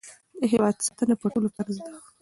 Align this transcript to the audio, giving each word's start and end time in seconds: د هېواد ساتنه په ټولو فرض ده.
د 0.39 0.41
هېواد 0.51 0.75
ساتنه 0.85 1.15
په 1.21 1.27
ټولو 1.33 1.47
فرض 1.55 1.75
ده. 1.85 1.91